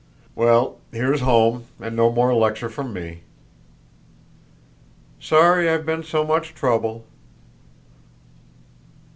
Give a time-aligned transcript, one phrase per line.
[0.33, 3.21] Well, here's home, and no more lecture from me."
[5.19, 7.05] "Sorry I've been so much trouble."